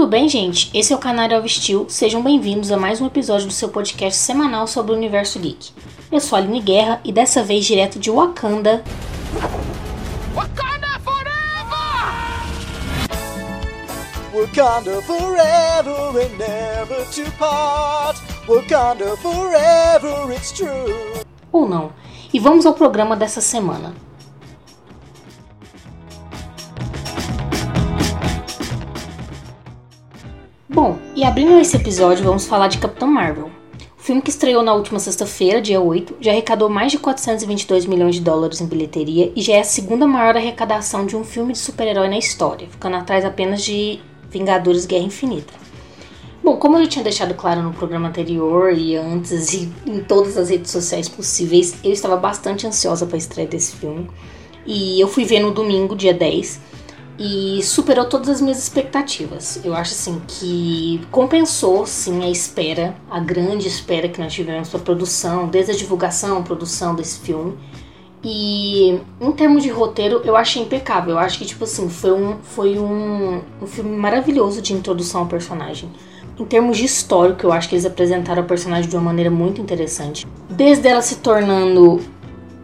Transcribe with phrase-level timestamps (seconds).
[0.00, 0.70] Tudo bem, gente?
[0.72, 1.84] Esse é o of Steel.
[1.86, 5.72] Sejam bem-vindos a mais um episódio do seu podcast semanal sobre o universo geek.
[6.10, 8.82] Eu sou a Aline Guerra e dessa vez direto de Wakanda.
[10.34, 11.92] Wakanda forever!
[14.32, 18.18] Wakanda forever and never to part.
[18.48, 21.26] Wakanda forever, it's true.
[21.52, 21.92] Ou não.
[22.32, 23.92] E vamos ao programa dessa semana.
[31.20, 33.50] E abrindo esse episódio, vamos falar de Capitão Marvel.
[33.98, 38.14] O filme que estreou na última sexta-feira, dia 8, já arrecadou mais de 422 milhões
[38.14, 41.58] de dólares em bilheteria e já é a segunda maior arrecadação de um filme de
[41.58, 45.52] super-herói na história, ficando atrás apenas de Vingadores Guerra Infinita.
[46.42, 50.48] Bom, como eu tinha deixado claro no programa anterior e antes e em todas as
[50.48, 54.08] redes sociais possíveis, eu estava bastante ansiosa para a estreia desse filme.
[54.64, 56.69] E eu fui ver no domingo, dia 10,
[57.22, 59.60] e superou todas as minhas expectativas.
[59.62, 64.80] Eu acho assim que compensou sim a espera, a grande espera que nós tivemos para
[64.80, 67.58] produção, desde a divulgação, produção desse filme.
[68.24, 71.12] E em termos de roteiro, eu achei impecável.
[71.12, 75.26] Eu acho que tipo assim, foi um foi um, um filme maravilhoso de introdução ao
[75.26, 75.90] personagem.
[76.38, 79.60] Em termos de histórico, eu acho que eles apresentaram a personagem de uma maneira muito
[79.60, 80.26] interessante.
[80.48, 82.00] Desde ela se tornando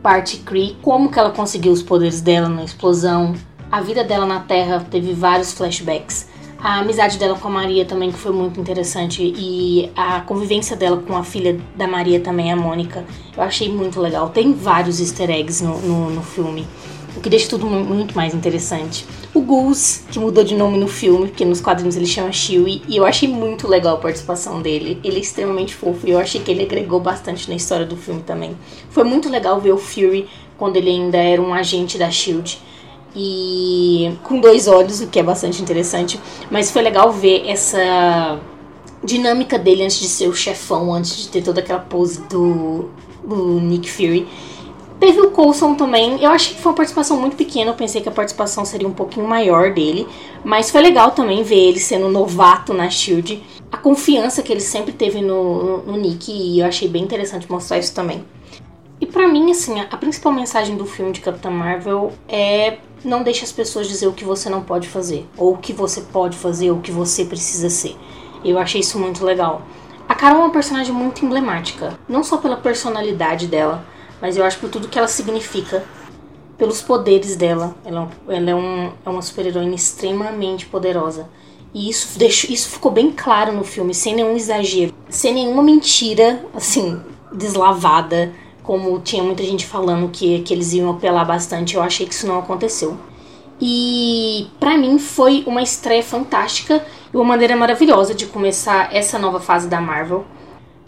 [0.02, 3.34] parte Kree, como que ela conseguiu os poderes dela na explosão,
[3.76, 6.26] a vida dela na Terra teve vários flashbacks.
[6.58, 9.22] A amizade dela com a Maria também, que foi muito interessante.
[9.22, 13.04] E a convivência dela com a filha da Maria também, a Mônica.
[13.36, 14.30] Eu achei muito legal.
[14.30, 16.66] Tem vários easter eggs no, no, no filme.
[17.14, 19.04] O que deixa tudo muito mais interessante.
[19.34, 22.80] O Goose, que mudou de nome no filme, porque nos quadrinhos ele chama Chewie.
[22.88, 24.98] E eu achei muito legal a participação dele.
[25.04, 28.22] Ele é extremamente fofo e eu achei que ele agregou bastante na história do filme
[28.22, 28.56] também.
[28.88, 32.58] Foi muito legal ver o Fury quando ele ainda era um agente da SHIELD
[33.16, 36.20] e com dois olhos, o que é bastante interessante.
[36.50, 38.38] Mas foi legal ver essa
[39.02, 42.90] dinâmica dele antes de ser o chefão, antes de ter toda aquela pose do,
[43.24, 44.28] do Nick Fury.
[45.00, 46.22] Teve o Coulson também.
[46.22, 47.70] Eu achei que foi uma participação muito pequena.
[47.70, 50.06] Eu pensei que a participação seria um pouquinho maior dele.
[50.44, 53.42] Mas foi legal também ver ele sendo novato na Shield.
[53.72, 56.32] A confiança que ele sempre teve no, no, Nick.
[56.32, 58.24] E eu achei bem interessante mostrar isso também.
[58.98, 63.44] E para mim, assim, a principal mensagem do filme de Capitã Marvel é não deixe
[63.44, 66.70] as pessoas dizer o que você não pode fazer, ou o que você pode fazer,
[66.70, 67.96] ou o que você precisa ser.
[68.44, 69.62] Eu achei isso muito legal.
[70.08, 73.84] A Carol é uma personagem muito emblemática, não só pela personalidade dela,
[74.20, 75.84] mas eu acho por tudo que ela significa,
[76.56, 77.74] pelos poderes dela.
[77.84, 81.28] Ela, ela é, um, é uma super-heroína extremamente poderosa.
[81.74, 86.44] E isso, deixou, isso ficou bem claro no filme, sem nenhum exagero, sem nenhuma mentira,
[86.54, 87.00] assim,
[87.32, 88.32] deslavada
[88.66, 92.26] como tinha muita gente falando que, que eles iam apelar bastante, eu achei que isso
[92.26, 92.98] não aconteceu.
[93.60, 96.84] E para mim foi uma estreia fantástica
[97.14, 100.24] e uma maneira maravilhosa de começar essa nova fase da Marvel.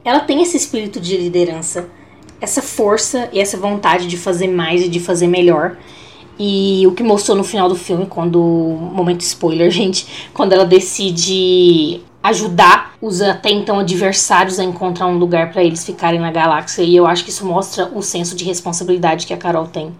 [0.04, 1.88] Ela tem esse espírito de liderança,
[2.40, 5.78] essa força e essa vontade de fazer mais e de fazer melhor.
[6.36, 8.38] E o que mostrou no final do filme, quando.
[8.40, 10.28] Momento spoiler, gente.
[10.34, 16.20] Quando ela decide ajudar os até então adversários a encontrar um lugar para eles ficarem
[16.20, 16.82] na galáxia.
[16.82, 19.94] E eu acho que isso mostra o senso de responsabilidade que a Carol tem.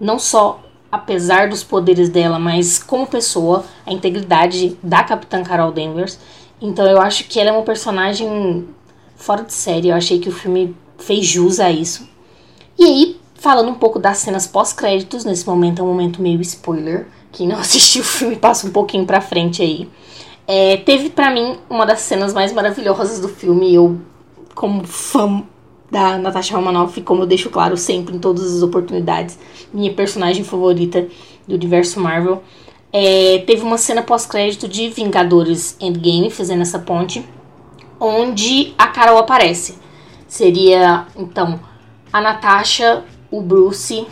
[0.00, 0.60] Não só
[0.94, 6.18] apesar dos poderes dela, mas como pessoa, a integridade da Capitã Carol Danvers.
[6.60, 8.68] Então eu acho que ela é uma personagem
[9.16, 9.88] fora de série.
[9.88, 12.08] Eu achei que o filme fez jus a isso.
[12.78, 17.08] E aí, falando um pouco das cenas pós-créditos, nesse momento é um momento meio spoiler.
[17.32, 19.88] Quem não assistiu o filme passa um pouquinho pra frente aí.
[20.46, 23.74] É, teve para mim uma das cenas mais maravilhosas do filme.
[23.74, 23.98] Eu,
[24.54, 25.42] como fã
[25.90, 29.38] da Natasha Romanoff, como eu deixo claro sempre em todas as oportunidades,
[29.72, 31.06] minha personagem favorita
[31.46, 32.42] do universo Marvel.
[32.92, 37.24] É, teve uma cena pós-crédito de Vingadores Endgame, fazendo essa ponte,
[37.98, 39.78] onde a Carol aparece.
[40.28, 41.58] Seria, então,
[42.12, 44.06] a Natasha, o Bruce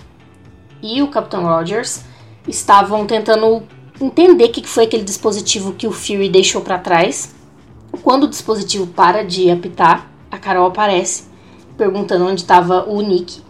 [0.83, 2.05] e o Capitão Rogers
[2.49, 3.63] estavam tentando
[4.01, 7.35] entender o que foi aquele dispositivo que o Fury deixou para trás.
[8.03, 11.25] Quando o dispositivo para de apitar, a Carol aparece
[11.77, 13.43] perguntando onde estava o Nick.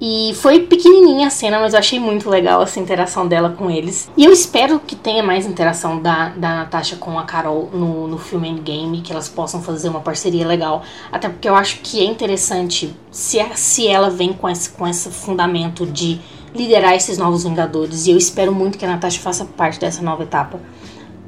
[0.00, 4.10] E foi pequenininha a cena, mas eu achei muito legal essa interação dela com eles.
[4.16, 8.16] E eu espero que tenha mais interação da, da Natasha com a Carol no, no
[8.16, 10.82] filme Endgame, que elas possam fazer uma parceria legal.
[11.12, 15.10] Até porque eu acho que é interessante se, se ela vem com esse, com esse
[15.10, 16.18] fundamento de
[16.54, 18.06] liderar esses novos Vingadores.
[18.06, 20.60] E eu espero muito que a Natasha faça parte dessa nova etapa.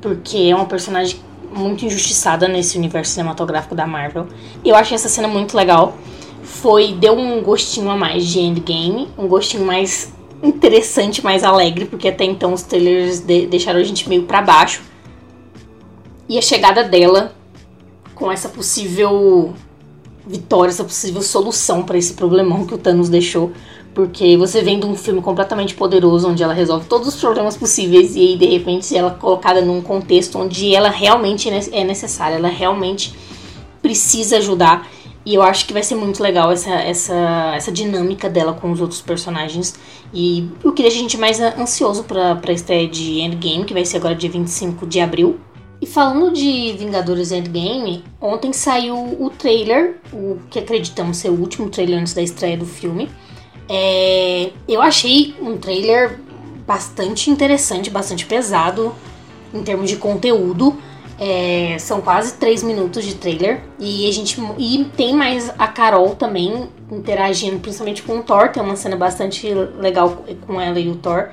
[0.00, 1.18] Porque é uma personagem
[1.54, 4.26] muito injustiçada nesse universo cinematográfico da Marvel.
[4.64, 5.96] Eu achei essa cena muito legal.
[6.42, 6.92] Foi.
[6.94, 9.08] Deu um gostinho a mais de Endgame.
[9.16, 11.84] Um gostinho mais interessante, mais alegre.
[11.84, 14.82] Porque até então os trailers de, deixaram a gente meio para baixo.
[16.28, 17.34] e a chegada dela
[18.14, 19.54] com essa possível
[20.26, 23.52] vitória, essa possível solução para esse problemão que o Thanos deixou.
[23.94, 28.20] Porque você vendo um filme completamente poderoso, onde ela resolve todos os problemas possíveis, e
[28.20, 33.14] aí de repente ela é colocada num contexto onde ela realmente é necessária, ela realmente
[33.82, 34.88] precisa ajudar.
[35.24, 38.80] E eu acho que vai ser muito legal essa, essa, essa dinâmica dela com os
[38.80, 39.74] outros personagens.
[40.12, 43.84] E o que deixa a gente mais ansioso pra, pra estreia de Endgame, que vai
[43.84, 45.38] ser agora dia 25 de abril.
[45.80, 51.68] E falando de Vingadores Endgame, ontem saiu o trailer, o que acreditamos ser o último
[51.68, 53.08] trailer antes da estreia do filme.
[53.74, 56.18] É, eu achei um trailer
[56.66, 58.94] bastante interessante, bastante pesado
[59.54, 60.76] em termos de conteúdo.
[61.18, 66.14] É, são quase três minutos de trailer e a gente e tem mais a Carol
[66.14, 68.50] também interagindo, principalmente com o Thor.
[68.50, 69.48] Tem uma cena bastante
[69.78, 71.30] legal com ela e o Thor.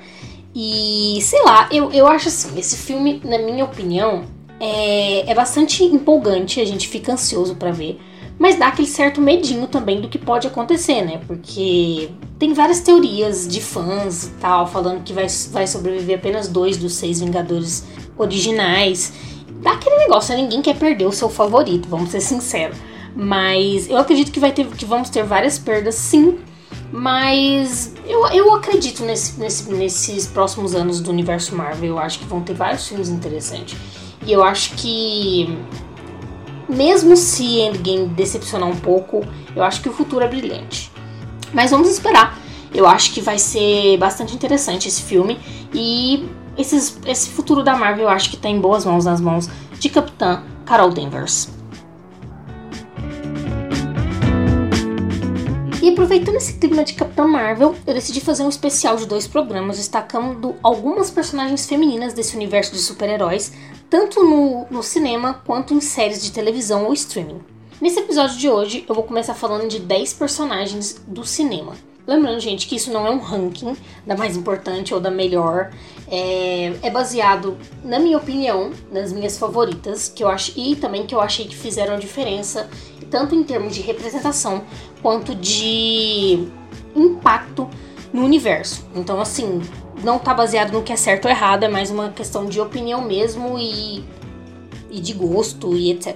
[0.55, 4.23] E sei lá, eu, eu acho assim, esse filme, na minha opinião,
[4.61, 6.61] é, é bastante empolgante.
[6.61, 7.99] A gente fica ansioso para ver
[8.39, 11.19] mas dá aquele certo medinho também do que pode acontecer, né?
[11.27, 12.09] Porque
[12.39, 16.93] tem várias teorias de fãs e tal, falando que vai, vai sobreviver apenas dois dos
[16.93, 17.85] seis Vingadores
[18.17, 19.11] originais.
[19.61, 20.41] Dá aquele negócio, né?
[20.41, 22.77] ninguém quer perder o seu favorito, vamos ser sinceros.
[23.13, 26.39] Mas eu acredito que vai ter que vamos ter várias perdas, sim.
[26.93, 31.89] Mas eu, eu acredito nesse, nesse, nesses próximos anos do universo Marvel.
[31.89, 33.77] Eu acho que vão ter vários filmes interessantes.
[34.25, 35.57] E eu acho que
[36.69, 39.25] mesmo se Endgame decepcionar um pouco,
[39.55, 40.91] eu acho que o futuro é brilhante.
[41.51, 42.37] Mas vamos esperar.
[42.73, 45.39] Eu acho que vai ser bastante interessante esse filme
[45.73, 49.49] e esses, esse futuro da Marvel eu acho que tá em boas mãos nas mãos
[49.79, 51.49] de Capitã Carol Danvers.
[55.81, 59.77] E aproveitando esse clima de Capitã Marvel, eu decidi fazer um especial de dois programas
[59.77, 63.53] destacando algumas personagens femininas desse universo de super-heróis,
[63.89, 67.41] tanto no, no cinema quanto em séries de televisão ou streaming.
[67.81, 71.73] Nesse episódio de hoje, eu vou começar falando de 10 personagens do cinema.
[72.05, 73.75] Lembrando, gente, que isso não é um ranking
[74.05, 75.71] da mais importante ou da melhor.
[76.07, 81.13] É, é, baseado, na minha opinião, nas minhas favoritas, que eu acho, e também que
[81.13, 82.67] eu achei que fizeram a diferença,
[83.11, 84.63] tanto em termos de representação
[85.03, 86.47] quanto de
[86.95, 87.69] impacto
[88.11, 88.85] no universo.
[88.95, 89.61] Então, assim,
[90.03, 93.01] não tá baseado no que é certo ou errado, é mais uma questão de opinião
[93.01, 94.03] mesmo e,
[94.89, 96.15] e de gosto e etc.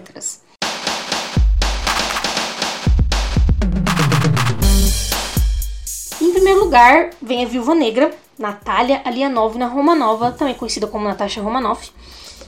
[6.21, 11.91] Em primeiro lugar, vem a Viúva Negra, Natália Alianovna Romanova, também conhecida como Natasha Romanoff,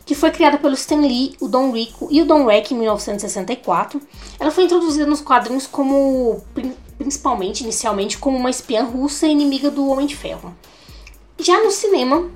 [0.06, 4.02] que foi criada pelo Stan Lee, o Don Rico e o Don Reck em 1964.
[4.40, 6.42] Ela foi introduzida nos quadrinhos como
[6.98, 10.54] principalmente inicialmente como uma espiã russa inimiga do Homem de Ferro.
[11.38, 12.30] Já no cinema,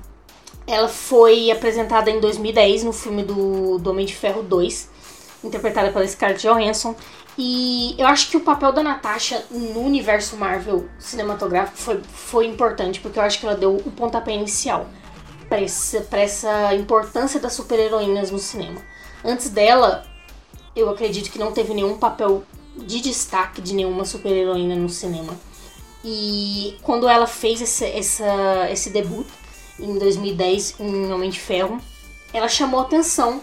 [0.66, 4.88] ela foi apresentada em 2010 no filme do, do Homem de Ferro 2,
[5.42, 6.94] interpretada pela Scarlett Johansson.
[7.38, 13.00] E eu acho que o papel da Natasha no universo Marvel cinematográfico foi, foi importante,
[13.00, 14.86] porque eu acho que ela deu o pontapé inicial
[15.48, 18.80] para essa, essa importância das super-heroínas no cinema.
[19.24, 20.04] Antes dela,
[20.76, 22.44] eu acredito que não teve nenhum papel
[22.76, 25.34] de destaque de nenhuma super-heroína no cinema.
[26.04, 29.26] E quando ela fez esse, essa, esse debut
[29.78, 31.78] em 2010 em Homem de Ferro,
[32.32, 33.40] ela chamou atenção,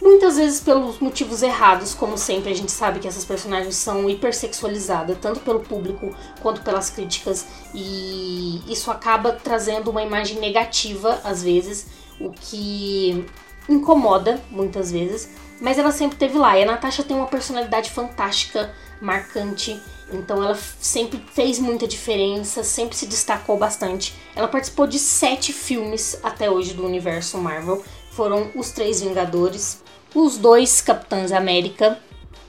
[0.00, 5.18] muitas vezes pelos motivos errados, como sempre a gente sabe que essas personagens são hipersexualizadas,
[5.20, 11.86] tanto pelo público quanto pelas críticas, e isso acaba trazendo uma imagem negativa às vezes,
[12.20, 13.26] o que
[13.68, 15.28] incomoda muitas vezes,
[15.60, 16.58] mas ela sempre teve lá.
[16.58, 19.80] E a Natasha tem uma personalidade fantástica, marcante,
[20.12, 24.14] então ela sempre fez muita diferença, sempre se destacou bastante.
[24.34, 27.82] Ela participou de sete filmes até hoje do universo Marvel.
[28.10, 29.82] Foram os Três Vingadores,
[30.14, 31.98] os dois Capitães América,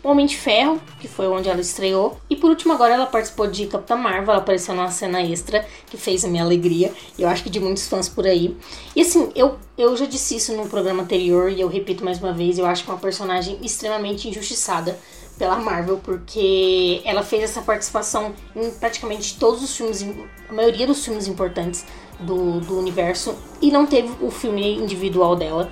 [0.02, 3.68] Homem de Ferro, que foi onde ela estreou, e por último agora ela participou de
[3.68, 7.44] Capitã Marvel, ela apareceu numa cena extra que fez a minha alegria, e eu acho
[7.44, 8.56] que de muitos fãs por aí.
[8.96, 12.32] E assim, eu, eu já disse isso no programa anterior e eu repito mais uma
[12.32, 14.98] vez, eu acho que é uma personagem extremamente injustiçada
[15.40, 20.06] pela Marvel, porque ela fez essa participação em praticamente todos os filmes,
[20.50, 21.86] a maioria dos filmes importantes
[22.20, 25.72] do, do universo, e não teve o filme individual dela,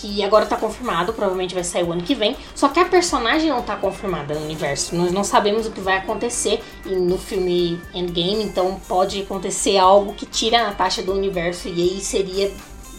[0.00, 2.34] que agora tá confirmado, provavelmente vai sair o ano que vem.
[2.54, 4.94] Só que a personagem não tá confirmada no universo.
[4.96, 10.24] Nós não sabemos o que vai acontecer no filme Endgame, então pode acontecer algo que
[10.24, 12.50] tira a Natasha do universo e aí seria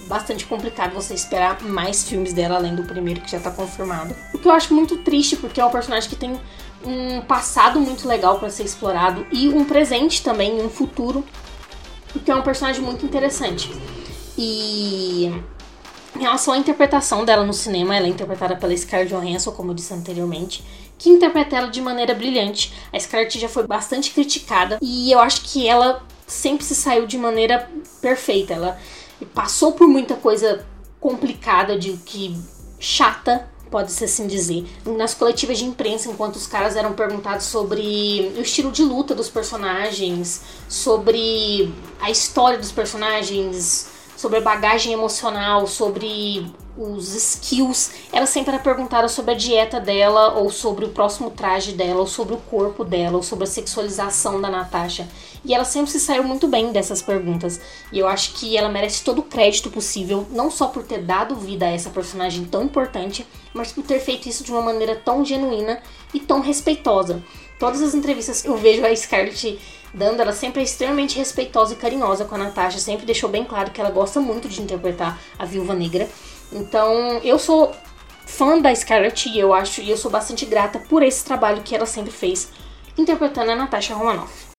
[0.08, 4.16] bastante complicado você esperar mais filmes dela além do primeiro que já tá confirmado.
[4.34, 6.40] O que eu acho muito triste, porque é um personagem que tem
[6.86, 11.24] um passado muito legal para ser explorado e um presente também, um futuro,
[12.12, 13.72] porque é um personagem muito interessante.
[14.38, 15.32] E
[16.16, 19.76] Em relação à interpretação dela no cinema, ela é interpretada pela Scarlett Johansson, como eu
[19.76, 20.64] disse anteriormente,
[20.98, 22.74] que interpreta ela de maneira brilhante.
[22.92, 27.18] A Scarlett já foi bastante criticada e eu acho que ela sempre se saiu de
[27.18, 27.70] maneira
[28.02, 28.54] perfeita.
[28.54, 28.78] Ela
[29.26, 30.66] passou por muita coisa
[31.00, 32.40] complicada, de que
[32.80, 38.42] chata, pode-se assim dizer, nas coletivas de imprensa, enquanto os caras eram perguntados sobre o
[38.42, 46.46] estilo de luta dos personagens, sobre a história dos personagens, sobre a bagagem emocional, sobre
[46.78, 47.92] os skills.
[48.12, 52.08] Ela sempre era perguntada sobre a dieta dela, ou sobre o próximo traje dela, ou
[52.08, 55.08] sobre o corpo dela, ou sobre a sexualização da Natasha.
[55.44, 57.60] E ela sempre se saiu muito bem dessas perguntas.
[57.92, 61.36] E eu acho que ela merece todo o crédito possível, não só por ter dado
[61.36, 65.26] vida a essa personagem tão importante, mas por ter feito isso de uma maneira tão
[65.26, 65.82] genuína
[66.14, 67.24] e tão respeitosa.
[67.60, 69.60] Todas as entrevistas que eu vejo a Scarlett
[69.94, 73.72] dando, ela sempre é extremamente respeitosa e carinhosa com a Natasha, sempre deixou bem claro
[73.72, 76.10] que ela gosta muito de interpretar a Viúva Negra.
[76.52, 77.72] Então, eu sou
[78.26, 81.76] fã da Scarlett e eu acho e eu sou bastante grata por esse trabalho que
[81.76, 82.50] ela sempre fez
[82.98, 84.51] interpretando a Natasha Romanoff.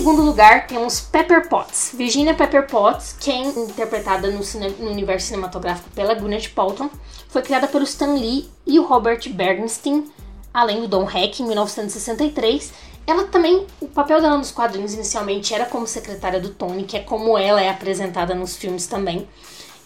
[0.00, 1.90] Segundo lugar, temos Pepper Potts.
[1.92, 4.40] Virginia Pepper Potts, que é interpretada no,
[4.78, 6.90] no universo cinematográfico pela Gwyneth Paltrow,
[7.28, 10.10] foi criada pelo Stan Lee e o Robert Bernstein,
[10.54, 12.72] além do Don Heck, em 1963.
[13.06, 17.00] Ela também, o papel dela nos quadrinhos inicialmente era como secretária do Tony, que é
[17.00, 19.28] como ela é apresentada nos filmes também.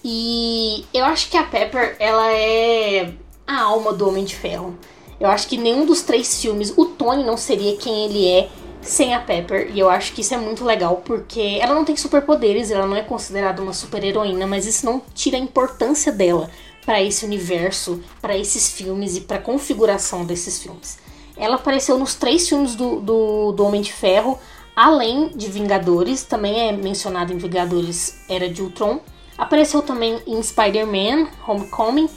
[0.04, 3.12] E eu acho que a Pepper, ela é
[3.44, 4.78] a alma do Homem de Ferro.
[5.18, 8.48] Eu acho que nenhum dos três filmes, o Tony não seria quem ele é
[8.84, 11.96] sem a Pepper, e eu acho que isso é muito legal, porque ela não tem
[11.96, 16.50] superpoderes, ela não é considerada uma super-heroína, mas isso não tira a importância dela
[16.84, 20.98] para esse universo, para esses filmes e para configuração desses filmes.
[21.36, 24.38] Ela apareceu nos três filmes do, do, do, Homem de Ferro,
[24.76, 29.00] além de Vingadores, também é mencionado em Vingadores Era de Ultron.
[29.36, 32.08] Apareceu também em Spider-Man Homecoming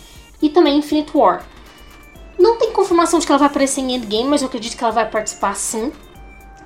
[0.41, 1.45] e também Infinite War.
[2.37, 4.93] Não tem confirmação de que ela vai aparecer em Endgame, mas eu acredito que ela
[4.93, 5.91] vai participar sim.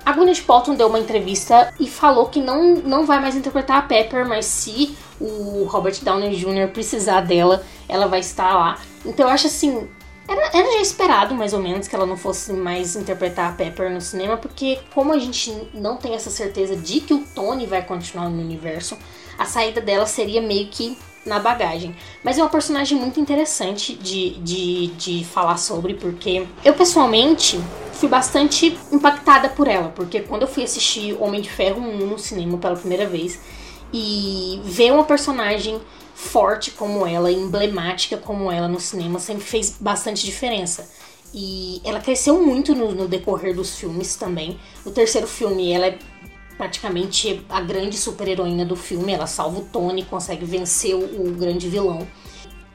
[0.04, 3.82] A Gwyneth Paltrow deu uma entrevista e falou que não, não vai mais interpretar a
[3.82, 6.72] Pepper, mas se o Robert Downey Jr.
[6.72, 8.80] precisar dela, ela vai estar lá.
[9.06, 9.88] Então eu acho assim,
[10.26, 13.90] era, era já esperado mais ou menos que ela não fosse mais interpretar a Pepper
[13.90, 17.82] no cinema, porque como a gente não tem essa certeza de que o Tony vai
[17.82, 18.98] continuar no universo,
[19.38, 21.94] a saída dela seria meio que na bagagem.
[22.22, 27.60] Mas é uma personagem muito interessante de, de, de falar sobre, porque eu pessoalmente
[27.92, 32.18] fui bastante impactada por ela, porque quando eu fui assistir Homem de Ferro 1 no
[32.18, 33.38] cinema pela primeira vez
[33.92, 35.80] e ver uma personagem
[36.14, 40.88] forte como ela, emblemática como ela no cinema, sempre fez bastante diferença.
[41.34, 44.58] E ela cresceu muito no, no decorrer dos filmes também.
[44.84, 45.98] No terceiro filme, ela é
[46.62, 49.12] praticamente a grande super-heroína do filme.
[49.12, 52.06] Ela salva o Tony, consegue vencer o, o grande vilão.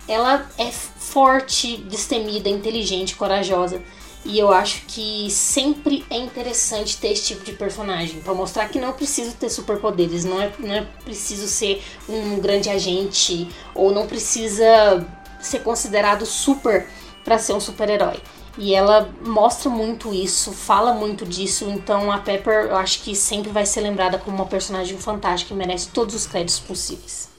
[0.05, 3.81] Ela é forte, destemida, inteligente, corajosa.
[4.25, 8.77] E eu acho que sempre é interessante ter esse tipo de personagem para mostrar que
[8.77, 13.93] não é preciso ter superpoderes, não é, não é preciso ser um grande agente ou
[13.93, 15.07] não precisa
[15.39, 16.89] ser considerado super
[17.23, 18.19] para ser um super-herói.
[18.59, 23.51] E ela mostra muito isso, fala muito disso, então a Pepper eu acho que sempre
[23.51, 27.29] vai ser lembrada como uma personagem fantástica e merece todos os créditos possíveis.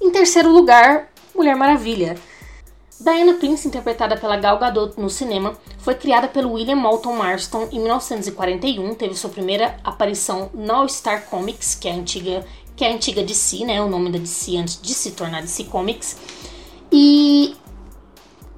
[0.00, 2.16] Em terceiro lugar, Mulher Maravilha.
[2.98, 7.78] Diana Prince, interpretada pela Gal Gadot no cinema, foi criada pelo William Moulton Marston em
[7.80, 12.44] 1941, teve sua primeira aparição no All Star Comics, que é a antiga
[12.78, 13.82] que é a antiga DC, né?
[13.82, 16.16] O nome da DC antes de se tornar DC Comics.
[16.92, 17.56] E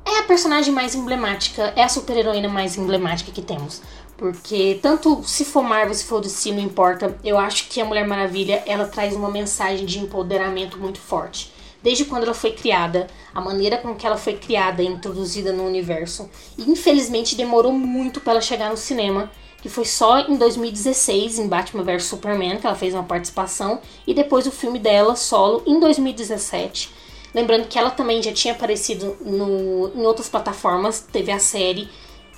[0.04, 3.80] é a personagem mais emblemática, é a super-heroína mais emblemática que temos.
[4.18, 7.18] Porque tanto se for Marvel, se for DC, não importa.
[7.24, 11.50] Eu acho que a Mulher Maravilha, ela traz uma mensagem de empoderamento muito forte.
[11.82, 15.64] Desde quando ela foi criada, a maneira com que ela foi criada e introduzida no
[15.64, 16.28] universo.
[16.58, 21.48] E infelizmente demorou muito para ela chegar no cinema que foi só em 2016, em
[21.48, 25.78] Batman vs Superman, que ela fez uma participação, e depois o filme dela, solo, em
[25.78, 26.90] 2017.
[27.34, 31.88] Lembrando que ela também já tinha aparecido no, em outras plataformas, teve a série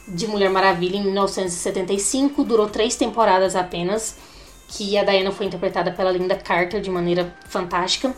[0.07, 4.17] de Mulher Maravilha em 1975, durou três temporadas apenas,
[4.69, 8.15] que a Diana foi interpretada pela Linda Carter de maneira fantástica.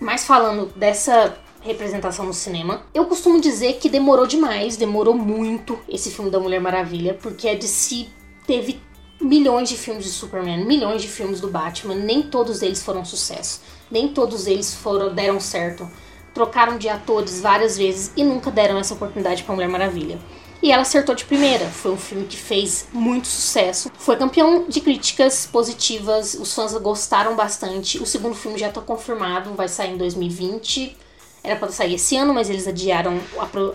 [0.00, 1.36] Mas falando dessa
[1.66, 2.82] representação no cinema.
[2.94, 7.54] Eu costumo dizer que demorou demais, demorou muito esse filme da Mulher Maravilha, porque é
[7.54, 8.08] de si
[8.46, 8.80] teve
[9.20, 13.60] milhões de filmes de Superman, milhões de filmes do Batman, nem todos eles foram sucesso,
[13.90, 15.88] nem todos eles foram deram certo.
[16.34, 20.18] trocaram de atores várias vezes e nunca deram essa oportunidade para Mulher Maravilha.
[20.62, 21.66] E ela acertou de primeira.
[21.66, 23.90] Foi um filme que fez muito sucesso.
[23.98, 26.34] Foi campeão de críticas positivas.
[26.34, 27.98] Os fãs gostaram bastante.
[28.02, 30.96] O segundo filme já está confirmado, vai sair em 2020.
[31.42, 33.18] Era para sair esse ano, mas eles adiaram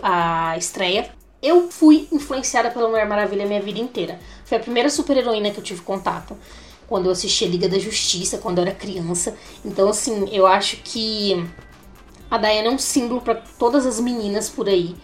[0.02, 1.10] a, a estreia.
[1.42, 4.20] Eu fui influenciada pela Mulher Maravilha minha vida inteira.
[4.44, 6.36] Foi a primeira super-heroína que eu tive contato
[6.86, 9.36] quando eu assisti a Liga da Justiça, quando eu era criança.
[9.64, 11.44] Então, assim, eu acho que
[12.30, 14.94] a Diana é um símbolo para todas as meninas por aí.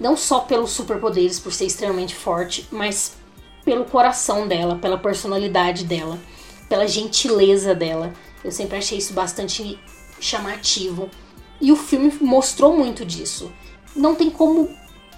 [0.00, 3.16] Não só pelos superpoderes, por ser extremamente forte, mas
[3.62, 6.18] pelo coração dela, pela personalidade dela,
[6.68, 8.12] pela gentileza dela.
[8.42, 9.78] Eu sempre achei isso bastante
[10.18, 11.10] chamativo.
[11.60, 13.52] E o filme mostrou muito disso.
[13.94, 14.68] Não tem como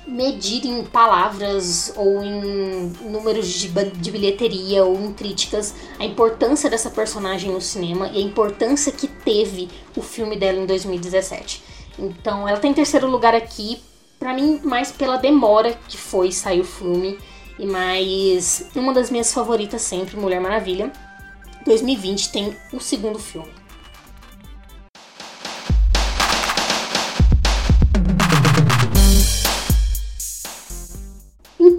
[0.07, 6.91] medir em palavras ou em números de, de bilheteria ou em críticas a importância dessa
[6.91, 11.63] personagem no cinema e a importância que teve o filme dela em 2017.
[11.99, 13.81] Então, ela tá em terceiro lugar aqui,
[14.19, 17.19] para mim, mais pela demora que foi sair o filme
[17.59, 20.93] e mais uma das minhas favoritas sempre, Mulher Maravilha.
[21.65, 23.65] 2020 tem o segundo filme.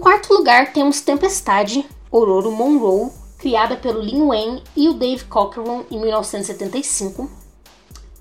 [0.07, 5.99] Quarto lugar, temos Tempestade, Ororo Monroe, criada pelo Lin Wayne e o Dave Cockrum em
[5.99, 7.29] 1975.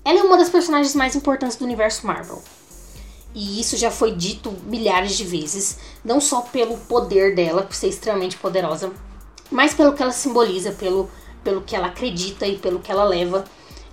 [0.03, 2.43] Ela é uma das personagens mais importantes do universo Marvel.
[3.33, 7.87] E isso já foi dito milhares de vezes, não só pelo poder dela, por ser
[7.87, 8.91] extremamente poderosa,
[9.49, 11.09] mas pelo que ela simboliza, pelo,
[11.41, 13.45] pelo que ela acredita e pelo que ela leva.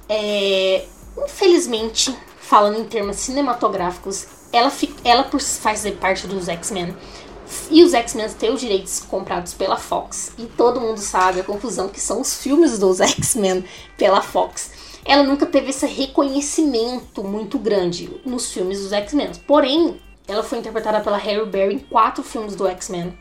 [0.08, 0.84] É,
[1.16, 4.72] infelizmente, falando em termos cinematográficos, ela,
[5.04, 6.96] ela por fazer parte dos X-Men,
[7.70, 10.32] e os X-Men têm os direitos comprados pela Fox.
[10.38, 13.64] E todo mundo sabe a confusão que são os filmes dos X-Men
[13.96, 14.70] pela Fox.
[15.04, 19.32] Ela nunca teve esse reconhecimento muito grande nos filmes dos X-Men.
[19.46, 23.16] Porém, ela foi interpretada pela Harry Berry em quatro filmes do X-Men.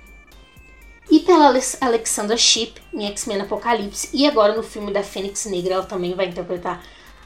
[1.12, 4.10] E pela Alexandra Shipp em X-Men Apocalipse.
[4.14, 6.82] E agora no filme da Fênix Negra ela também vai interpretar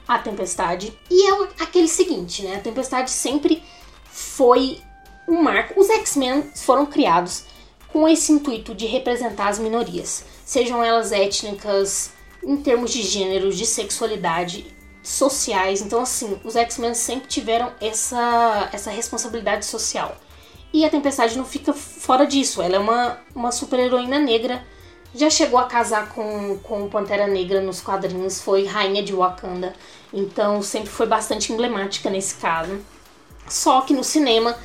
[0.08, 0.98] a Tempestade.
[1.12, 2.56] E é aquele seguinte, né?
[2.56, 3.62] A Tempestade sempre
[4.06, 4.82] foi
[5.28, 5.80] um marco.
[5.80, 7.46] Os X-Men foram criados
[7.88, 12.12] com esse intuito de representar as minorias, sejam elas étnicas,
[12.44, 15.82] em termos de gênero, de sexualidade, sociais.
[15.82, 20.16] Então, assim, os X-Men sempre tiveram essa, essa responsabilidade social.
[20.74, 22.62] E a Tempestade não fica fora disso.
[22.62, 24.64] Ela é uma, uma super-heroína negra.
[25.16, 29.74] Já chegou a casar com, com Pantera Negra nos quadrinhos, foi rainha de Wakanda.
[30.14, 32.80] Então, sempre foi bastante emblemática nesse caso.
[33.48, 34.58] Só que no cinema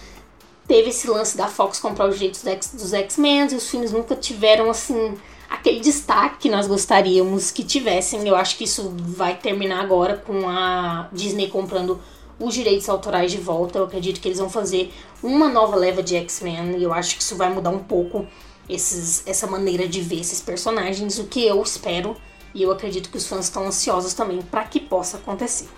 [0.73, 4.71] teve esse lance da Fox comprar os direitos dos X-Men e os filmes nunca tiveram
[4.71, 5.15] assim
[5.51, 8.27] aquele destaque que nós gostaríamos que tivessem.
[8.27, 12.01] Eu acho que isso vai terminar agora com a Disney comprando
[12.41, 13.81] os direitos autorais de volta.
[13.81, 14.91] Eu acredito que eles vão fazer
[15.23, 18.27] uma nova leva de X-Men e eu acho que isso vai mudar um pouco
[18.67, 22.17] esses, essa maneira de ver esses personagens, o que eu espero
[22.55, 25.69] e eu acredito que os fãs estão ansiosos também para que possa acontecer.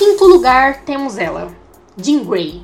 [0.00, 1.54] Quinto lugar, temos ela,
[1.94, 2.62] Jean Grey.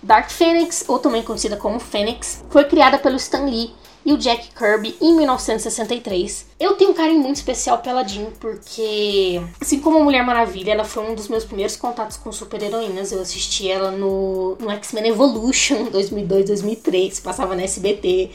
[0.00, 4.50] Dark Phoenix, ou também conhecida como Phoenix, foi criada pelo Stan Lee e o Jack
[4.56, 6.46] Kirby em 1963.
[6.60, 10.84] Eu tenho um carinho muito especial pela Jean porque, assim como a Mulher Maravilha, ela
[10.84, 13.10] foi um dos meus primeiros contatos com super-heroínas.
[13.10, 18.30] Eu assisti ela no, no X-Men Evolution 2002, 2003, passava na SBT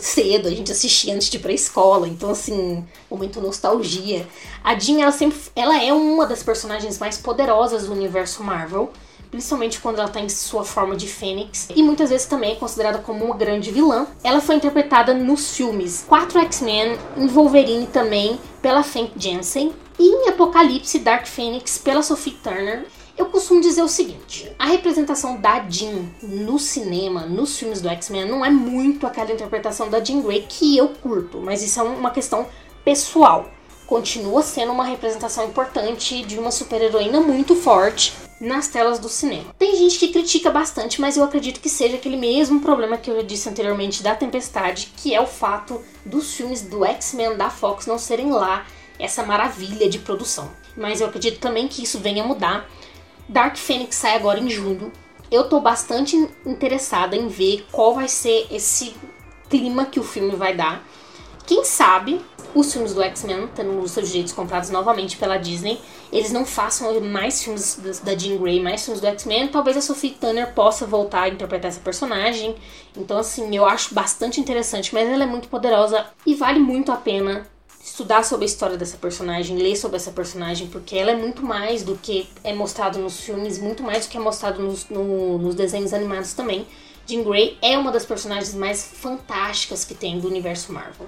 [0.00, 4.26] cedo, a gente assistia antes de ir pra escola, então assim, momento nostalgia.
[4.62, 8.90] A Jean, ela sempre, ela é uma das personagens mais poderosas do universo Marvel,
[9.30, 12.98] principalmente quando ela tá em sua forma de Fênix, e muitas vezes também é considerada
[12.98, 14.06] como uma grande vilã.
[14.22, 20.28] Ela foi interpretada nos filmes 4 X-Men, em Wolverine também, pela Fank Jensen, e em
[20.28, 22.86] Apocalipse Dark Phoenix pela Sophie Turner.
[23.16, 28.26] Eu costumo dizer o seguinte: a representação da Jean no cinema, nos filmes do X-Men,
[28.26, 32.10] não é muito aquela interpretação da Jean Grey que eu curto, mas isso é uma
[32.10, 32.46] questão
[32.84, 33.50] pessoal.
[33.86, 39.54] Continua sendo uma representação importante de uma super-heroína muito forte nas telas do cinema.
[39.58, 43.22] Tem gente que critica bastante, mas eu acredito que seja aquele mesmo problema que eu
[43.22, 47.98] disse anteriormente da Tempestade, que é o fato dos filmes do X-Men da Fox não
[47.98, 48.66] serem lá
[48.98, 50.50] essa maravilha de produção.
[50.76, 52.68] Mas eu acredito também que isso venha a mudar
[53.28, 54.92] Dark Phoenix sai agora em julho.
[55.30, 58.94] Eu tô bastante interessada em ver qual vai ser esse
[59.50, 60.84] clima que o filme vai dar.
[61.44, 62.20] Quem sabe
[62.54, 65.80] os filmes do X-Men, tendo os seus direitos comprados novamente pela Disney,
[66.12, 70.10] eles não façam mais filmes da Jean Grey, mais filmes do X-Men, talvez a Sophie
[70.10, 72.56] Turner possa voltar a interpretar essa personagem.
[72.96, 76.96] Então, assim, eu acho bastante interessante, mas ela é muito poderosa e vale muito a
[76.96, 77.46] pena
[77.86, 81.84] estudar sobre a história dessa personagem, ler sobre essa personagem, porque ela é muito mais
[81.84, 85.54] do que é mostrado nos filmes, muito mais do que é mostrado nos, no, nos
[85.54, 86.66] desenhos animados também.
[87.06, 91.06] Jean Grey é uma das personagens mais fantásticas que tem do universo Marvel.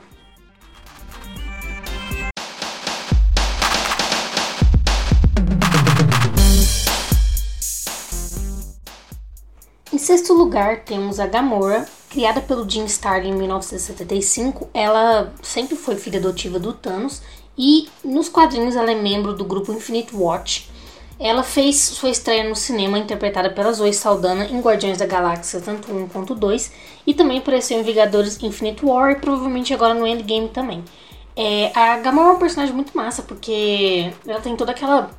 [9.93, 14.69] Em sexto lugar, temos a Gamora, criada pelo Jim Starlin em 1975.
[14.73, 17.23] Ela sempre foi filha adotiva do Thanos
[17.57, 20.71] e nos quadrinhos ela é membro do grupo Infinite Watch.
[21.21, 25.93] Ela fez sua estreia no cinema interpretada pela Zoe Saldana em Guardiões da Galáxia tanto
[25.93, 26.71] 1 quanto 2
[27.07, 30.85] e também apareceu em Vingadores Infinite War e provavelmente agora no Endgame também.
[31.35, 35.11] É, a Gamora é uma personagem muito massa porque ela tem toda aquela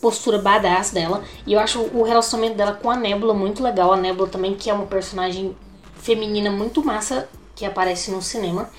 [0.00, 1.22] postura badass dela.
[1.46, 3.92] E eu acho o relacionamento dela com a Nebula muito legal.
[3.92, 5.54] A Nebula também, que é uma personagem
[6.02, 8.70] feminina muito massa que aparece no cinema.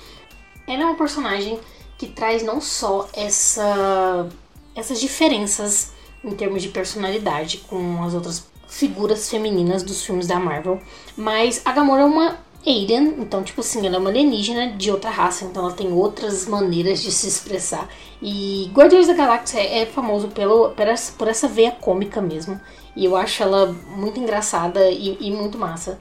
[0.66, 1.58] Ela é uma personagem
[1.98, 4.28] que traz não só essa,
[4.74, 5.92] essas diferenças
[6.24, 10.80] em termos de personalidade com as outras figuras femininas dos filmes da Marvel,
[11.16, 15.10] mas a Gamora é uma alien, então, tipo assim, ela é uma alienígena de outra
[15.10, 17.88] raça, então ela tem outras maneiras de se expressar.
[18.20, 22.60] E Guardiões da Galáxia é, famoso pelo, por, essa, por essa veia cômica mesmo.
[22.94, 26.00] E eu acho ela muito engraçada e, e muito massa.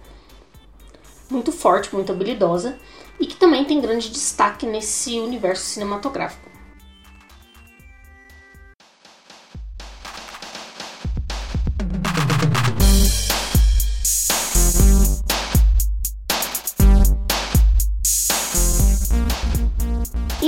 [1.32, 2.78] Muito forte, muito habilidosa.
[3.20, 6.52] E que também tem grande destaque nesse universo cinematográfico.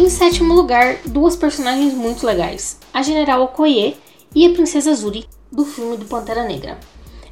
[0.04, 3.96] em sétimo lugar, duas personagens muito legais: a General Okoye
[4.36, 6.78] e a Princesa Zuri, do filme do Pantera Negra.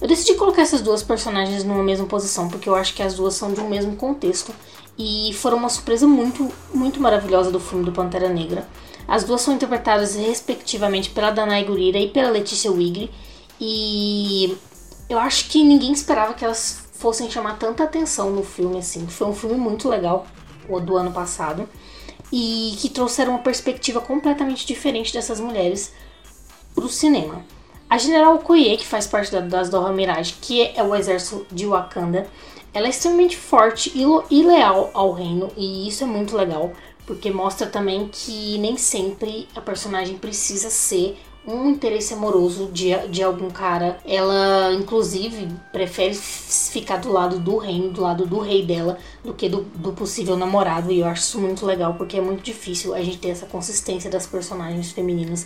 [0.02, 3.36] Eu decidi colocar essas duas personagens numa mesma posição porque eu acho que as duas
[3.36, 4.52] são de um mesmo contexto
[4.98, 8.68] e foram uma surpresa muito, muito maravilhosa do filme do Pantera Negra.
[9.08, 13.12] As duas são interpretadas respectivamente pela Danai Gurira e pela Letícia Wigli
[13.60, 14.58] e
[15.08, 19.06] eu acho que ninguém esperava que elas fossem chamar tanta atenção no filme assim.
[19.06, 20.26] Foi um filme muito legal,
[20.68, 21.70] o do ano passado
[22.32, 25.92] e que trouxeram uma perspectiva completamente diferente dessas mulheres
[26.74, 27.46] para o cinema.
[27.92, 32.26] A General Okoye, que faz parte das Dora Mirage, que é o exército de Wakanda,
[32.74, 36.72] ela é extremamente forte e leal ao reino, e isso é muito legal,
[37.06, 43.22] porque mostra também que nem sempre a personagem precisa ser um interesse amoroso de, de
[43.22, 44.00] algum cara.
[44.06, 49.50] Ela, inclusive, prefere ficar do lado do reino, do lado do rei dela, do que
[49.50, 50.94] do, do possível namorado.
[50.94, 54.10] E eu acho isso muito legal, porque é muito difícil a gente ter essa consistência
[54.10, 55.46] das personagens femininas,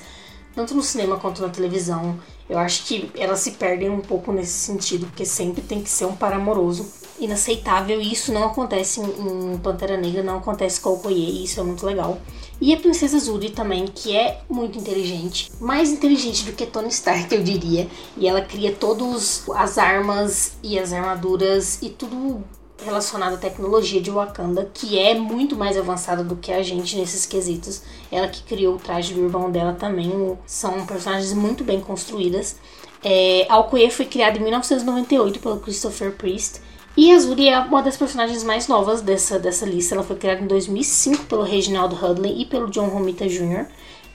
[0.54, 2.20] tanto no cinema quanto na televisão.
[2.50, 6.06] Eu acho que elas se perdem um pouco nesse sentido, porque sempre tem que ser
[6.06, 6.86] um par amoroso
[7.20, 11.60] inaceitável e isso não acontece em Pantera Negra, não acontece com o Okoye e isso
[11.60, 12.20] é muito legal.
[12.60, 17.34] E a Princesa Zuri também, que é muito inteligente, mais inteligente do que Tony Stark,
[17.34, 17.88] eu diria.
[18.18, 22.44] E ela cria todas as armas e as armaduras e tudo
[22.84, 27.26] relacionado à tecnologia de Wakanda, que é muito mais avançada do que a gente nesses
[27.26, 27.82] quesitos.
[28.12, 32.58] Ela que criou o traje do irmão dela também, são personagens muito bem construídas.
[33.04, 36.60] É, a Okoye foi criada em 1998 pelo Christopher Priest
[36.98, 39.96] e a Zuri é uma das personagens mais novas dessa, dessa lista.
[39.96, 43.66] Ela foi criada em 2005 pelo Reginald Hudley e pelo John Romita Jr.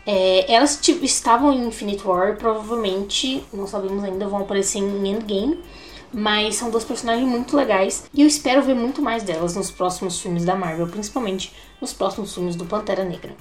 [0.06, 5.60] É, elas estavam em Infinite War provavelmente, não sabemos ainda, vão aparecer em Endgame.
[6.12, 10.20] Mas são duas personagens muito legais e eu espero ver muito mais delas nos próximos
[10.20, 13.36] filmes da Marvel, principalmente nos próximos filmes do Pantera Negra.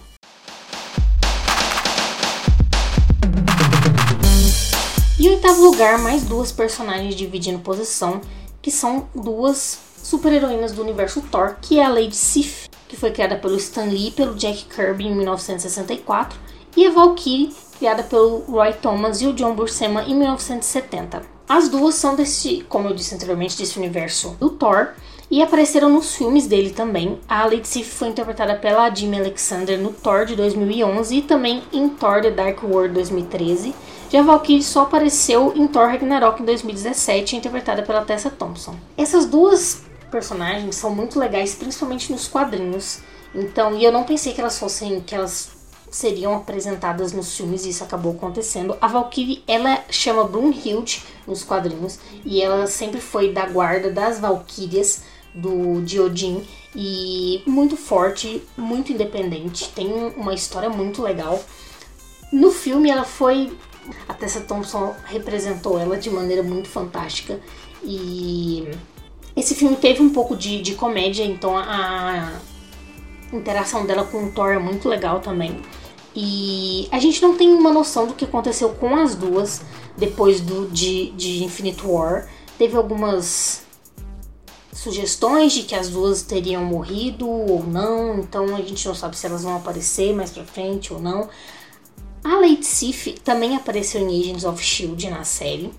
[5.20, 8.22] E em oitavo lugar, mais duas personagens dividindo posição
[8.62, 13.36] que são duas super-heroínas do universo Thor, que é a Lady Sif, que foi criada
[13.36, 16.40] pelo Stan Lee e pelo Jack Kirby em 1964,
[16.78, 21.39] e a Valkyrie, criada pelo Roy Thomas e o John Buscema em 1970.
[21.50, 24.90] As duas são desse, como eu disse anteriormente, desse universo do Thor,
[25.32, 27.20] e apareceram nos filmes dele também.
[27.28, 32.22] A Lady foi interpretada pela Jimmy Alexander no Thor de 2011 e também em Thor
[32.22, 33.74] The Dark World 2013.
[34.12, 38.76] Já Valkyrie só apareceu em Thor Ragnarok em 2017, interpretada pela Tessa Thompson.
[38.96, 39.82] Essas duas
[40.12, 43.00] personagens são muito legais, principalmente nos quadrinhos.
[43.34, 45.59] Então, e eu não pensei que elas fossem que elas
[45.90, 48.78] seriam apresentadas nos filmes e isso acabou acontecendo.
[48.80, 55.04] A Valkyrie, ela chama Brunhild nos quadrinhos e ela sempre foi da guarda das Valkyrias
[55.34, 61.44] do de Odin e muito forte, muito independente, tem uma história muito legal.
[62.32, 63.52] No filme ela foi
[64.08, 67.40] a Tessa Thompson representou ela de maneira muito fantástica
[67.84, 68.68] e
[69.36, 71.64] esse filme teve um pouco de, de comédia, então a,
[73.32, 75.62] A interação dela com o Thor é muito legal também.
[76.22, 79.62] E a gente não tem uma noção do que aconteceu com as duas
[79.98, 82.28] depois do, de, de Infinite War.
[82.58, 83.62] Teve algumas
[84.74, 89.28] sugestões de que as duas teriam morrido ou não, então a gente não sabe se
[89.28, 91.30] elas vão aparecer mais pra frente ou não.
[92.22, 95.72] A Lady Sif também apareceu em Agents of Shield na série.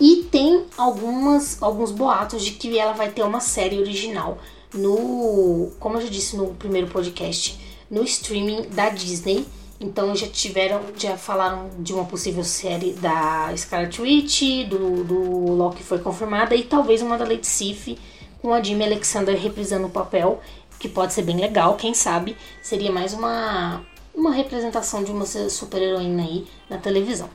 [0.00, 4.38] E tem algumas, alguns boatos de que ela vai ter uma série original
[4.72, 9.46] no, como eu já disse no primeiro podcast, no streaming da Disney.
[9.80, 15.84] Então já tiveram, já falaram de uma possível série da Scarlet Witch, do, do Loki
[15.84, 17.96] foi confirmada e talvez uma da Lady Sif
[18.42, 20.40] com a Jimmy Alexander reprisando o papel,
[20.80, 25.80] que pode ser bem legal, quem sabe seria mais uma uma representação de uma super
[25.80, 27.30] heroína aí na televisão.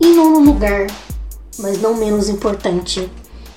[0.00, 0.86] Em nono lugar,
[1.58, 3.10] mas não menos importante,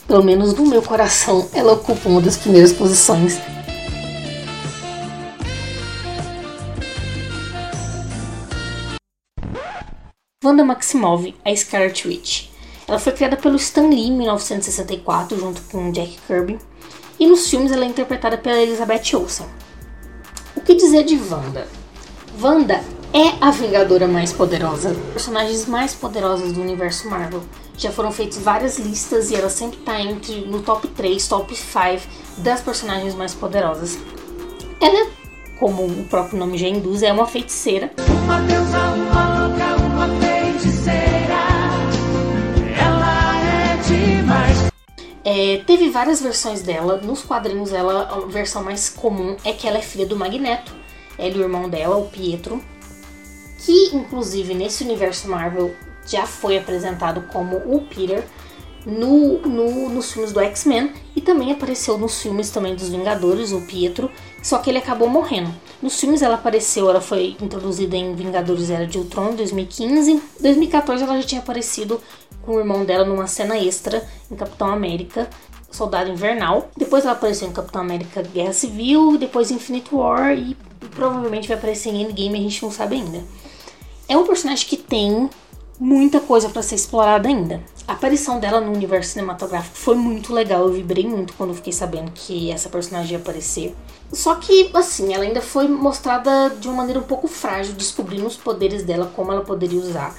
[0.08, 3.40] pelo menos no meu coração, ela ocupa uma das primeiras posições.
[10.44, 12.50] Wanda Maximov, a Scarlet Witch.
[12.88, 16.60] Ela foi criada pelo Stan Lee em 1964, junto com Jack Kirby,
[17.20, 19.48] e nos filmes ela é interpretada pela Elizabeth Olsen.
[20.56, 21.68] O que dizer de Wanda?
[22.40, 22.84] Wanda
[23.16, 27.42] é a Vingadora mais poderosa, personagens mais poderosas do universo Marvel.
[27.78, 32.06] Já foram feitas várias listas e ela sempre está entre no top 3, top 5
[32.40, 33.98] das personagens mais poderosas.
[34.82, 35.08] Ela,
[35.58, 37.90] como o próprio nome já induz, é uma feiticeira.
[38.26, 41.36] Uma deusa, uma louca, uma feiticeira.
[42.78, 44.72] Ela é demais.
[45.24, 46.98] É, teve várias versões dela.
[46.98, 50.74] Nos quadrinhos, ela, a versão mais comum é que ela é filha do Magneto.
[51.18, 52.62] Ele e o irmão dela, o Pietro
[53.66, 55.76] que inclusive nesse universo Marvel
[56.06, 58.24] já foi apresentado como o Peter
[58.86, 63.62] no, no, nos filmes do X-Men e também apareceu nos filmes também dos Vingadores, o
[63.62, 64.12] Pietro,
[64.44, 65.52] só que ele acabou morrendo.
[65.82, 70.12] Nos filmes ela apareceu, ela foi introduzida em Vingadores Era de Ultron em 2015.
[70.12, 72.00] Em 2014 ela já tinha aparecido
[72.44, 75.28] com o irmão dela numa cena extra em Capitão América,
[75.72, 76.70] Soldado Invernal.
[76.78, 80.56] Depois ela apareceu em Capitão América Guerra Civil, depois Infinite War e
[80.92, 83.24] provavelmente vai aparecer em Endgame, a gente não sabe ainda.
[84.08, 85.30] É um personagem que tem
[85.80, 87.62] muita coisa para ser explorada ainda.
[87.88, 92.12] A aparição dela no universo cinematográfico foi muito legal, eu vibrei muito quando fiquei sabendo
[92.12, 93.76] que essa personagem ia aparecer.
[94.12, 98.38] Só que, assim, ela ainda foi mostrada de uma maneira um pouco frágil, descobrindo os
[98.38, 100.16] poderes dela, como ela poderia usar.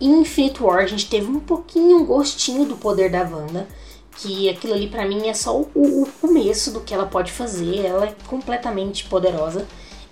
[0.00, 3.66] Em Infinite War a gente teve um pouquinho, um gostinho do poder da Wanda,
[4.18, 7.84] que aquilo ali para mim é só o, o começo do que ela pode fazer,
[7.84, 9.66] ela é completamente poderosa.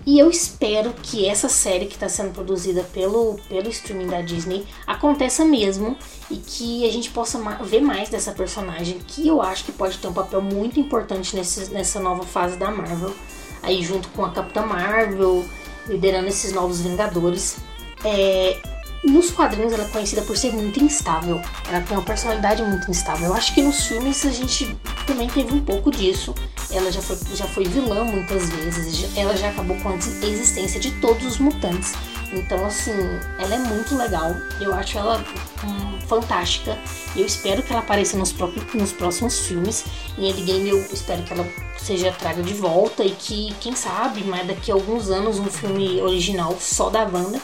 [0.06, 4.66] E eu espero que essa série que está sendo produzida pelo, pelo streaming da Disney
[4.86, 5.96] aconteça mesmo
[6.30, 10.06] e que a gente possa ver mais dessa personagem, que eu acho que pode ter
[10.06, 13.14] um papel muito importante nesse, nessa nova fase da Marvel,
[13.62, 15.42] aí junto com a Capitã Marvel,
[15.86, 17.56] liderando esses novos Vingadores.
[18.04, 18.58] É,
[19.04, 21.40] nos quadrinhos ela é conhecida por ser muito instável.
[21.68, 23.28] Ela tem uma personalidade muito instável.
[23.28, 26.34] Eu acho que nos filmes a gente também teve um pouco disso.
[26.70, 29.16] Ela já foi, já foi vilã muitas vezes.
[29.16, 31.92] Ela já acabou com a existência de todos os mutantes.
[32.32, 32.92] Então, assim,
[33.38, 34.34] ela é muito legal.
[34.60, 35.22] Eu acho ela
[35.62, 36.76] hum, fantástica.
[37.14, 39.84] Eu espero que ela apareça nos, próprios, nos próximos filmes.
[40.18, 41.46] Em Endgame eu espero que ela
[41.78, 46.00] seja traga de volta e que, quem sabe, mas daqui a alguns anos um filme
[46.00, 47.40] original só da Wanda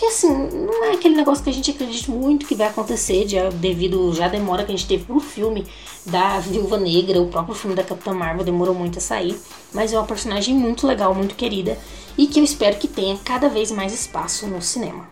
[0.00, 3.50] que assim, não é aquele negócio que a gente acredita muito que vai acontecer, já,
[3.50, 5.66] devido já demora que a gente teve pro filme
[6.06, 9.38] da Viúva Negra, o próprio filme da Capitã Marvel demorou muito a sair,
[9.74, 11.76] mas é uma personagem muito legal, muito querida
[12.16, 15.06] e que eu espero que tenha cada vez mais espaço no cinema.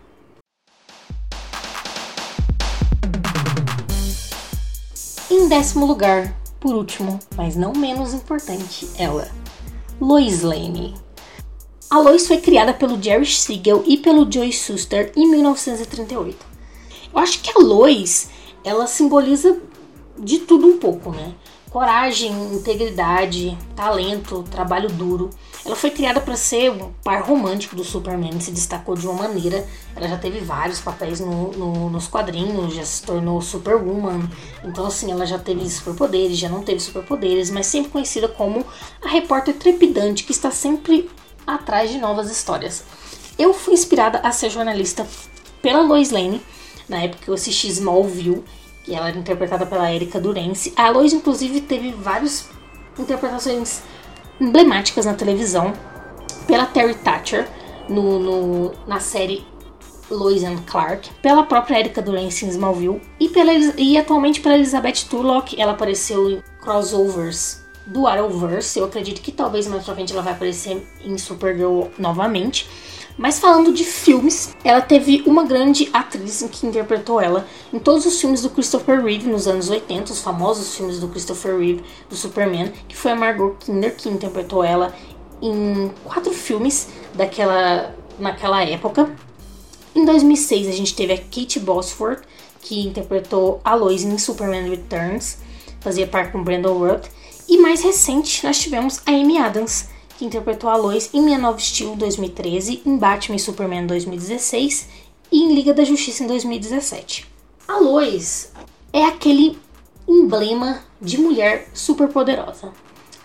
[5.30, 9.30] Em décimo lugar, por último, mas não menos importante, ela,
[10.00, 10.94] Lois Lane.
[11.90, 16.36] A Lois foi criada pelo Jerry Siegel e pelo Joey Suster em 1938.
[17.14, 18.28] Eu acho que a Lois,
[18.62, 19.58] ela simboliza
[20.18, 21.32] de tudo um pouco, né?
[21.70, 25.30] Coragem, integridade, talento, trabalho duro.
[25.64, 29.66] Ela foi criada para ser o par romântico do Superman, se destacou de uma maneira.
[29.96, 34.28] Ela já teve vários papéis no, no, nos quadrinhos, já se tornou Superwoman.
[34.62, 38.62] Então, assim, ela já teve superpoderes, já não teve superpoderes, mas sempre conhecida como
[39.02, 41.08] a repórter trepidante que está sempre
[41.54, 42.84] atrás de novas histórias.
[43.38, 45.06] Eu fui inspirada a ser jornalista
[45.62, 46.42] pela Lois Lane,
[46.88, 48.44] na época que eu assisti Smallville,
[48.84, 50.72] que ela era interpretada pela Erika Durance.
[50.76, 52.48] A Lois, inclusive, teve várias
[52.98, 53.82] interpretações
[54.40, 55.72] emblemáticas na televisão
[56.46, 57.48] pela Terry Thatcher
[57.88, 59.46] no, no, na série
[60.10, 65.06] Lois and Clark, pela própria Erika Durance em Smallville e, pela, e atualmente pela Elizabeth
[65.08, 65.60] Turlock.
[65.60, 68.78] Ela apareceu em crossovers do Arrowverse.
[68.78, 72.68] Eu acredito que talvez mais pra frente ela vai aparecer em Supergirl novamente.
[73.16, 78.20] Mas falando de filmes, ela teve uma grande atriz que interpretou ela em todos os
[78.20, 82.72] filmes do Christopher Reeve nos anos 80, os famosos filmes do Christopher Reeve do Superman,
[82.86, 84.94] que foi a Margot Kidder que interpretou ela
[85.42, 89.12] em quatro filmes daquela naquela época.
[89.94, 92.22] Em 2006 a gente teve a Kate Bosworth,
[92.60, 95.38] que interpretou a Lois em Superman Returns,
[95.80, 97.08] fazia parte com Brandon Ruth.
[97.48, 101.58] E mais recente nós tivemos a Amy Adams, que interpretou a Lois em Minha Nova
[101.58, 104.86] Estilo 2013, em Batman e Superman 2016
[105.32, 107.26] e em Liga da Justiça em 2017.
[107.66, 108.52] A Lois
[108.92, 109.58] é aquele
[110.06, 112.70] emblema de mulher super poderosa.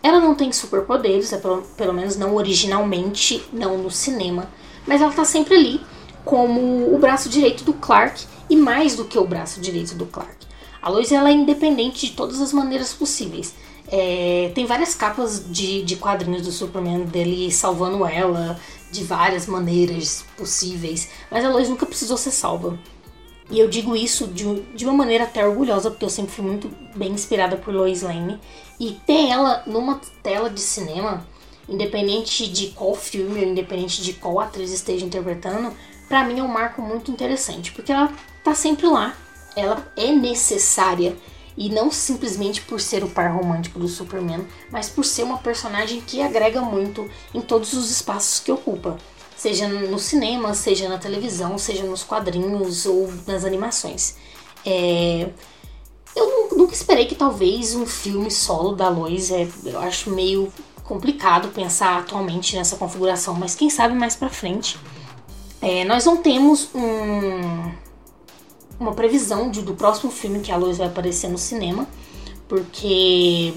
[0.02, 4.50] Ela não tem superpoderes, é pelo, pelo menos não originalmente, não no cinema,
[4.88, 5.82] mas ela tá sempre ali
[6.24, 10.48] como o braço direito do Clark e mais do que o braço direito do Clark.
[10.82, 13.54] A Lois ela é independente de todas as maneiras possíveis.
[13.96, 18.60] É, tem várias capas de, de quadrinhos do Superman dele salvando ela
[18.92, 22.80] de várias maneiras possíveis, mas a Lois nunca precisou ser salva.
[23.52, 26.72] E eu digo isso de, de uma maneira até orgulhosa, porque eu sempre fui muito
[26.96, 28.40] bem inspirada por Lois Lane.
[28.80, 31.24] E ter ela numa tela de cinema,
[31.70, 35.72] independente de qual filme ou independente de qual atriz esteja interpretando,
[36.08, 38.12] para mim é um marco muito interessante, porque ela
[38.44, 39.16] tá sempre lá,
[39.56, 41.16] ela é necessária
[41.58, 46.02] e não simplesmente por ser o par romântico do Superman, mas por ser uma personagem
[46.02, 48.98] que agrega muito em todos os espaços que ocupa,
[49.36, 54.16] seja no cinema, seja na televisão, seja nos quadrinhos ou nas animações.
[54.66, 55.30] É...
[56.16, 61.48] Eu nunca esperei que talvez um filme solo da Lois, é, eu acho meio complicado
[61.50, 64.78] pensar atualmente nessa configuração, mas quem sabe mais pra frente.
[65.62, 67.72] É, nós não temos um,
[68.80, 71.88] uma previsão de, do próximo filme que a Lois vai aparecer no cinema,
[72.48, 73.54] porque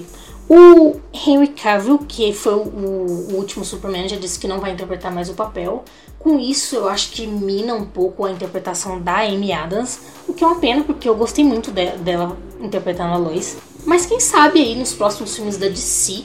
[0.49, 5.11] o Henry Cavill, que foi o, o, último Superman, já disse que não vai interpretar
[5.11, 5.83] mais o papel.
[6.17, 10.43] Com isso, eu acho que mina um pouco a interpretação da Amy Adams, o que
[10.43, 13.57] é uma pena, porque eu gostei muito de, dela interpretando a Lois.
[13.85, 16.23] Mas quem sabe aí nos próximos filmes da DC,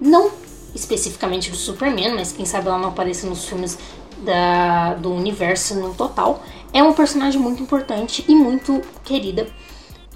[0.00, 0.30] não
[0.74, 3.78] especificamente do Superman, mas quem sabe ela não apareça nos filmes
[4.18, 6.42] da, do universo no total,
[6.72, 9.46] é uma personagem muito importante e muito querida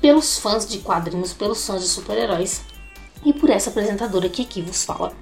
[0.00, 2.62] pelos fãs de quadrinhos, pelos fãs de super-heróis
[3.24, 5.12] e por essa apresentadora que aqui vos fala.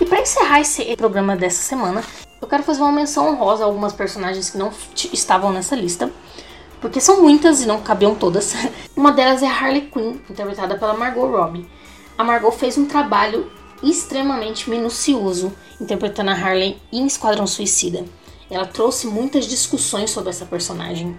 [0.00, 2.02] E para encerrar esse programa dessa semana,
[2.40, 4.70] eu quero fazer uma menção honrosa a algumas personagens que não
[5.12, 6.10] estavam nessa lista,
[6.80, 8.54] porque são muitas e não cabiam todas.
[8.94, 11.68] Uma delas é Harley Quinn, interpretada pela Margot Robbie.
[12.16, 13.50] A Margot fez um trabalho
[13.84, 18.04] extremamente minucioso interpretando a Harley em Esquadrão Suicida.
[18.50, 21.18] Ela trouxe muitas discussões sobre essa personagem,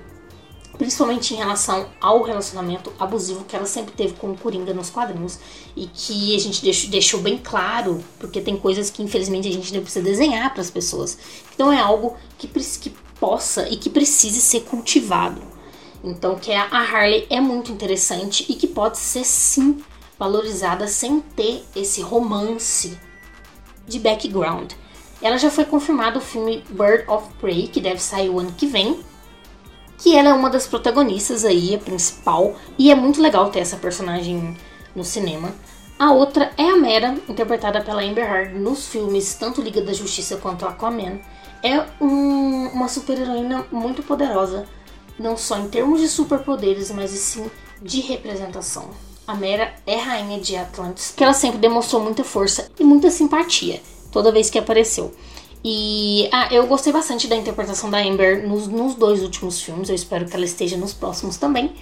[0.77, 5.39] principalmente em relação ao relacionamento abusivo que ela sempre teve com o Coringa nos quadrinhos
[5.75, 9.73] e que a gente deixou, deixou bem claro, porque tem coisas que infelizmente a gente
[9.73, 11.17] não precisa desenhar para as pessoas.
[11.53, 15.41] Então é algo que, que possa e que precise ser cultivado.
[16.03, 19.83] Então que a Harley é muito interessante e que pode ser sim
[20.17, 22.97] valorizada sem ter esse romance
[23.87, 24.73] de background.
[25.21, 28.67] Ela já foi confirmada o filme Bird of Prey, que deve sair o ano que
[28.67, 28.99] vem,
[29.97, 33.77] que ela é uma das protagonistas aí, a principal, e é muito legal ter essa
[33.77, 34.55] personagem
[34.95, 35.53] no cinema.
[35.97, 40.35] A outra é a Mera, interpretada pela Amber Heard nos filmes tanto Liga da Justiça
[40.37, 41.19] quanto Aquaman.
[41.63, 44.67] É um, uma super-heroína muito poderosa,
[45.17, 47.49] não só em termos de superpoderes, mas sim
[47.81, 48.89] de representação.
[49.27, 53.81] A Mera é rainha de Atlantis, que ela sempre demonstrou muita força e muita simpatia
[54.11, 55.11] toda vez que apareceu.
[55.63, 59.95] E ah, eu gostei bastante da interpretação da Amber nos, nos, dois últimos filmes, eu
[59.95, 61.73] espero que ela esteja nos próximos também.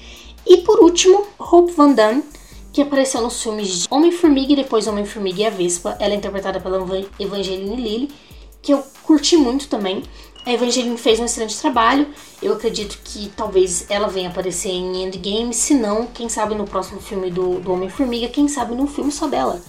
[0.47, 2.23] E por último, Hope Van Damme,
[2.71, 5.97] que apareceu nos filmes de Homem-Formiga e depois Homem-Formiga e a Vespa.
[5.99, 6.77] Ela é interpretada pela
[7.19, 8.09] Evangeline Lilly,
[8.61, 10.01] que eu curti muito também.
[10.45, 12.07] A Evangeline fez um excelente trabalho.
[12.41, 15.53] Eu acredito que talvez ela venha aparecer em Endgame.
[15.53, 19.27] Se não, quem sabe no próximo filme do, do Homem-Formiga, quem sabe num filme só
[19.27, 19.61] dela.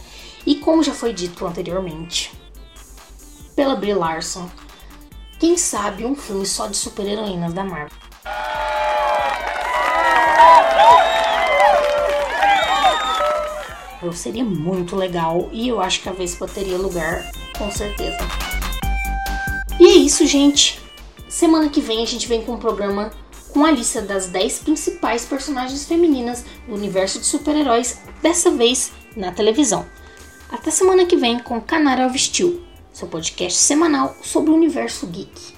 [0.44, 2.32] E como já foi dito anteriormente
[3.54, 4.50] pela Brie Larson,
[5.38, 7.96] quem sabe um filme só de super-heroínas da Marvel.
[14.12, 17.24] Seria muito legal e eu acho que a Vespa teria lugar,
[17.56, 18.18] com certeza.
[19.78, 20.80] E é isso, gente.
[21.28, 23.10] Semana que vem a gente vem com um programa
[23.52, 29.30] com a lista das 10 principais personagens femininas do universo de super-heróis, dessa vez na
[29.30, 29.86] televisão.
[30.50, 32.62] Até semana que vem com Canário Vestiu,
[32.92, 35.53] seu podcast semanal sobre o universo geek.